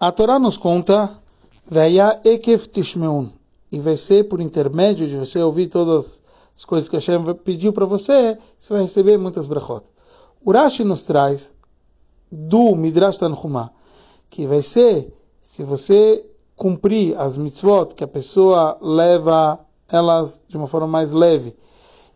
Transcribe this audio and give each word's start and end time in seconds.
A 0.00 0.12
Torá 0.12 0.38
nos 0.38 0.56
conta, 0.56 1.10
Veia 1.68 2.20
Ekev 2.24 2.68
Tishmeun, 2.68 3.30
e 3.72 3.80
vai 3.80 3.96
ser 3.96 4.28
por 4.28 4.40
intermédio 4.40 5.08
de 5.08 5.16
você 5.16 5.42
ouvir 5.42 5.66
todas 5.66 6.22
as 6.54 6.64
coisas 6.64 6.88
que 6.88 6.94
Hashem 6.94 7.24
pediu 7.44 7.72
para 7.72 7.84
você, 7.84 8.38
você 8.56 8.74
vai 8.74 8.82
receber 8.82 9.18
muitas 9.18 9.48
brachot. 9.48 9.82
Urashi 10.46 10.84
nos 10.84 11.04
traz 11.04 11.56
do 12.30 12.76
Midrash 12.76 13.16
Tanhumah, 13.16 13.72
que 14.30 14.46
vai 14.46 14.62
ser 14.62 15.12
se 15.40 15.64
você 15.64 16.24
cumprir 16.54 17.18
as 17.18 17.36
mitzvot 17.36 17.92
que 17.96 18.04
a 18.04 18.08
pessoa 18.08 18.78
leva 18.80 19.58
elas 19.90 20.44
de 20.46 20.56
uma 20.56 20.68
forma 20.68 20.86
mais 20.86 21.10
leve 21.10 21.56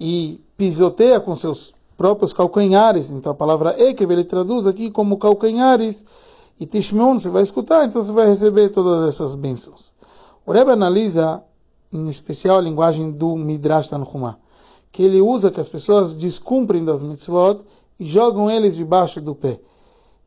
e 0.00 0.40
pisoteia 0.56 1.20
com 1.20 1.36
seus 1.36 1.74
próprios 1.94 2.32
calcanhares, 2.32 3.10
então 3.10 3.32
a 3.32 3.34
palavra 3.34 3.78
Ekev 3.78 4.10
ele 4.10 4.24
traduz 4.24 4.66
aqui 4.66 4.90
como 4.90 5.18
calcanhares, 5.18 6.06
e 6.58 6.66
Tishmeon 6.66 7.18
você 7.18 7.28
vai 7.28 7.42
escutar, 7.42 7.84
então 7.84 8.02
você 8.02 8.12
vai 8.12 8.26
receber 8.26 8.70
todas 8.70 9.08
essas 9.08 9.34
bênçãos. 9.34 9.92
O 10.44 10.52
Rebbe 10.52 10.70
analisa 10.70 11.42
em 11.92 12.08
especial 12.08 12.58
a 12.58 12.60
linguagem 12.60 13.10
do 13.10 13.36
Midrash 13.36 13.88
Tanhumah, 13.88 14.38
que 14.90 15.02
ele 15.02 15.20
usa 15.20 15.50
que 15.50 15.60
as 15.60 15.68
pessoas 15.68 16.14
descumprem 16.14 16.84
das 16.84 17.02
mitzvot 17.02 17.62
e 17.98 18.04
jogam 18.04 18.50
eles 18.50 18.76
debaixo 18.76 19.20
do 19.20 19.34
pé. 19.34 19.60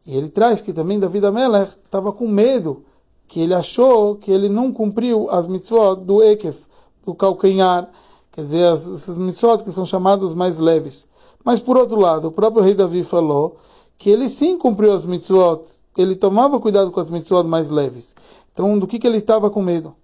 E 0.05 0.15
ele 0.15 0.29
traz 0.29 0.61
que 0.61 0.73
também 0.73 0.99
David 0.99 1.25
Amelech 1.25 1.77
estava 1.83 2.11
com 2.11 2.27
medo, 2.27 2.83
que 3.27 3.41
ele 3.41 3.53
achou 3.53 4.15
que 4.15 4.31
ele 4.31 4.49
não 4.49 4.71
cumpriu 4.71 5.29
as 5.29 5.47
mitzvot 5.47 6.01
do 6.01 6.23
Ekef, 6.23 6.63
do 7.05 7.13
calcanhar, 7.13 7.89
quer 8.31 8.41
dizer, 8.41 8.65
as, 8.65 8.87
essas 8.87 9.17
mitzvot 9.17 9.63
que 9.63 9.71
são 9.71 9.85
chamadas 9.85 10.33
mais 10.33 10.59
leves. 10.59 11.07
Mas 11.43 11.59
por 11.59 11.77
outro 11.77 11.99
lado, 11.99 12.27
o 12.27 12.31
próprio 12.31 12.63
rei 12.63 12.75
Davi 12.75 13.03
falou 13.03 13.57
que 13.97 14.09
ele 14.09 14.29
sim 14.29 14.57
cumpriu 14.57 14.93
as 14.93 15.05
mitzvot, 15.05 15.63
ele 16.01 16.15
tomava 16.15 16.59
cuidado 16.59 16.91
com 16.91 16.99
as 16.99 17.09
mitzvot 17.09 17.43
mais 17.43 17.69
leves. 17.69 18.15
Então, 18.51 18.77
do 18.77 18.87
que, 18.87 18.99
que 18.99 19.07
ele 19.07 19.17
estava 19.17 19.49
com 19.49 19.61
medo? 19.61 19.95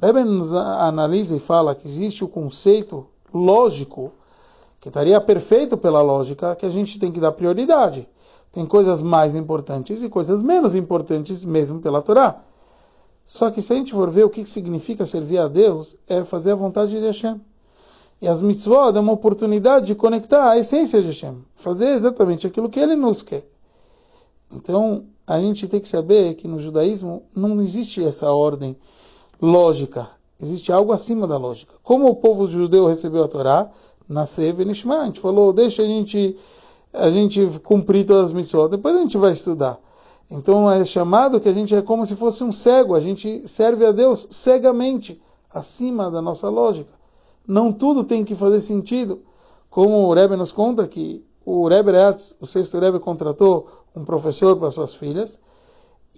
Rebbe 0.00 0.24
nos 0.24 0.52
analisa 0.52 1.36
e 1.36 1.40
fala 1.40 1.74
que 1.74 1.86
existe 1.86 2.24
o 2.24 2.28
conceito 2.28 3.06
lógico, 3.32 4.12
que 4.80 4.88
estaria 4.88 5.20
perfeito 5.20 5.76
pela 5.76 6.02
lógica, 6.02 6.56
que 6.56 6.66
a 6.66 6.70
gente 6.70 6.98
tem 6.98 7.12
que 7.12 7.20
dar 7.20 7.32
prioridade. 7.32 8.08
Tem 8.50 8.66
coisas 8.66 9.00
mais 9.00 9.36
importantes 9.36 10.02
e 10.02 10.08
coisas 10.08 10.42
menos 10.42 10.74
importantes, 10.74 11.44
mesmo 11.44 11.80
pela 11.80 12.02
Torá. 12.02 12.42
Só 13.24 13.50
que 13.50 13.62
se 13.62 13.72
a 13.72 13.76
gente 13.76 13.92
for 13.92 14.10
ver 14.10 14.24
o 14.24 14.30
que 14.30 14.44
significa 14.44 15.06
servir 15.06 15.38
a 15.38 15.48
Deus, 15.48 15.96
é 16.08 16.24
fazer 16.24 16.52
a 16.52 16.56
vontade 16.56 16.90
de 16.90 17.06
Hashem. 17.06 17.40
E 18.20 18.28
as 18.28 18.42
mitzvot 18.42 18.96
é 18.96 19.00
uma 19.00 19.12
oportunidade 19.12 19.86
de 19.86 19.94
conectar 19.94 20.50
a 20.50 20.58
essência 20.58 21.00
de 21.00 21.06
Hashem, 21.06 21.36
fazer 21.56 21.90
exatamente 21.90 22.46
aquilo 22.46 22.68
que 22.68 22.80
Ele 22.80 22.96
nos 22.96 23.22
quer. 23.22 23.44
Então, 24.52 25.04
a 25.26 25.38
gente 25.40 25.68
tem 25.68 25.80
que 25.80 25.88
saber 25.88 26.34
que 26.34 26.48
no 26.48 26.58
judaísmo 26.58 27.22
não 27.34 27.60
existe 27.62 28.04
essa 28.04 28.30
ordem 28.32 28.76
lógica. 29.40 30.08
Existe 30.40 30.72
algo 30.72 30.92
acima 30.92 31.26
da 31.26 31.36
lógica. 31.36 31.74
Como 31.82 32.08
o 32.08 32.16
povo 32.16 32.46
judeu 32.46 32.86
recebeu 32.86 33.22
a 33.22 33.28
Torá, 33.28 33.70
nascer 34.08 34.52
Venishma, 34.52 35.02
a 35.02 35.04
gente 35.04 35.20
falou, 35.20 35.52
deixa 35.52 35.82
a 35.82 35.86
gente, 35.86 36.36
a 36.92 37.10
gente 37.10 37.60
cumprir 37.60 38.04
todas 38.04 38.26
as 38.26 38.32
missões, 38.32 38.70
depois 38.70 38.96
a 38.96 39.00
gente 39.00 39.16
vai 39.16 39.32
estudar. 39.32 39.78
Então 40.30 40.70
é 40.70 40.84
chamado 40.84 41.40
que 41.40 41.48
a 41.48 41.52
gente 41.52 41.74
é 41.74 41.82
como 41.82 42.04
se 42.06 42.16
fosse 42.16 42.42
um 42.42 42.50
cego, 42.50 42.94
a 42.94 43.00
gente 43.00 43.46
serve 43.46 43.84
a 43.86 43.92
Deus 43.92 44.26
cegamente, 44.30 45.20
acima 45.52 46.10
da 46.10 46.22
nossa 46.22 46.48
lógica. 46.48 46.90
Não 47.46 47.72
tudo 47.72 48.02
tem 48.02 48.24
que 48.24 48.34
fazer 48.34 48.60
sentido. 48.60 49.20
Como 49.68 50.06
o 50.06 50.14
Rebbe 50.14 50.36
nos 50.36 50.52
conta 50.52 50.86
que 50.86 51.24
o 51.44 51.68
Rebbe 51.68 51.92
Reatz, 51.92 52.36
o 52.40 52.46
sexto 52.46 52.78
Rebbe, 52.78 52.98
contratou 52.98 53.66
um 53.94 54.04
professor 54.04 54.56
para 54.56 54.70
suas 54.70 54.94
filhas 54.94 55.40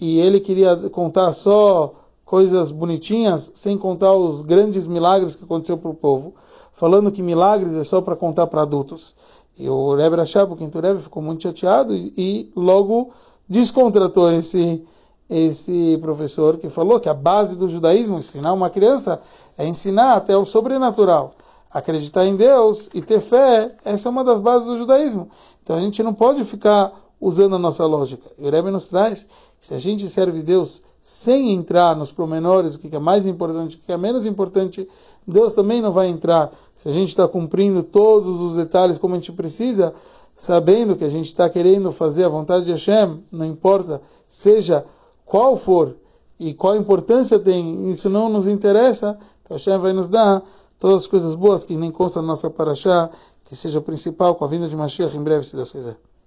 e 0.00 0.19
ele 0.20 0.41
queria 0.41 0.77
contar 0.91 1.33
só 1.33 1.92
coisas 2.25 2.70
bonitinhas, 2.70 3.53
sem 3.55 3.78
contar 3.78 4.12
os 4.12 4.42
grandes 4.42 4.86
milagres 4.86 5.36
que 5.36 5.44
aconteceu 5.44 5.77
para 5.78 5.91
o 5.91 5.94
povo, 5.94 6.34
falando 6.72 7.12
que 7.12 7.22
milagres 7.22 7.75
é 7.75 7.84
só 7.84 8.00
para 8.00 8.16
contar 8.16 8.47
para 8.47 8.62
adultos. 8.62 9.15
E 9.59 9.69
o 9.69 9.94
Rebbe 9.94 10.16
Rashab, 10.16 10.53
o 10.53 10.56
quinto 10.56 10.81
Rebbe, 10.81 11.00
ficou 11.00 11.22
muito 11.22 11.43
chateado 11.43 11.94
e, 11.94 12.12
e 12.16 12.53
logo 12.56 13.10
descontratou 13.48 14.32
esse, 14.32 14.82
esse 15.31 15.97
professor 15.98 16.56
que 16.56 16.69
falou 16.69 16.98
que 16.98 17.09
a 17.09 17.15
base 17.15 17.56
do 17.56 17.69
judaísmo, 17.69 18.19
ensinar 18.19 18.53
uma 18.53 18.71
criança, 18.71 19.21
é 19.56 19.66
ensinar 19.66 20.16
até 20.16 20.37
o 20.37 20.44
sobrenatural. 20.44 21.34
Acreditar 21.74 22.24
em 22.24 22.36
Deus 22.36 22.88
e 22.94 23.02
ter 23.02 23.20
fé, 23.20 23.70
essa 23.84 24.08
é 24.08 24.10
uma 24.10 24.22
das 24.22 24.40
bases 24.40 24.66
do 24.66 24.76
judaísmo. 24.76 25.28
Então 25.60 25.76
a 25.76 25.80
gente 25.80 26.00
não 26.04 26.14
pode 26.14 26.44
ficar 26.44 26.92
usando 27.20 27.56
a 27.56 27.58
nossa 27.58 27.84
lógica. 27.84 28.30
E 28.38 28.46
o 28.46 28.50
Rebbe 28.50 28.70
nos 28.70 28.88
traz 28.88 29.28
que 29.58 29.66
se 29.66 29.74
a 29.74 29.78
gente 29.78 30.08
serve 30.08 30.42
Deus 30.42 30.82
sem 31.02 31.52
entrar 31.52 31.96
nos 31.96 32.12
promenores, 32.12 32.74
o 32.74 32.78
que 32.78 32.94
é 32.94 32.98
mais 32.98 33.26
importante, 33.26 33.76
o 33.76 33.80
que 33.80 33.92
é 33.92 33.96
menos 33.96 34.24
importante, 34.24 34.88
Deus 35.26 35.52
também 35.54 35.82
não 35.82 35.90
vai 35.90 36.06
entrar. 36.06 36.52
Se 36.74 36.88
a 36.88 36.92
gente 36.92 37.08
está 37.08 37.26
cumprindo 37.26 37.82
todos 37.82 38.41
os 38.41 38.54
detalhes 38.54 38.98
como 38.98 39.14
a 39.14 39.16
gente 39.18 39.32
precisa, 39.32 39.92
sabendo 40.34 40.96
que 40.96 41.04
a 41.04 41.08
gente 41.08 41.26
está 41.26 41.48
querendo 41.48 41.91
fazer 41.91 42.24
a 42.24 42.28
vontade 42.28 42.66
de 42.66 42.72
Hashem, 42.72 43.20
não 43.32 43.46
importa, 43.46 44.00
seja 44.28 44.84
qual 45.24 45.56
for 45.56 45.96
e 46.38 46.52
qual 46.52 46.76
importância 46.76 47.38
tem, 47.38 47.91
isso 47.91 48.10
não 48.10 48.28
nos 48.28 48.46
interessa, 48.46 49.18
então 49.42 49.56
Hashem 49.56 49.78
vai 49.78 49.92
nos 49.92 50.08
dar 50.08 50.42
todas 50.78 51.02
as 51.02 51.06
coisas 51.06 51.34
boas 51.34 51.64
que 51.64 51.76
nem 51.76 51.90
consta 51.90 52.20
na 52.20 52.28
nossa 52.28 52.50
paraxá, 52.50 53.10
que 53.44 53.54
seja 53.56 53.78
o 53.78 53.82
principal 53.82 54.34
com 54.34 54.44
a 54.44 54.48
vinda 54.48 54.68
de 54.68 54.76
Mashiach 54.76 55.16
em 55.16 55.22
breve, 55.22 55.44
se 55.44 55.56
Deus 55.56 55.72
quiser. 55.72 55.96